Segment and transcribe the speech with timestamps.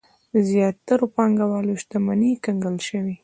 [0.33, 3.15] د زیاترو پانګوالو شتمنۍ کنګل شوې.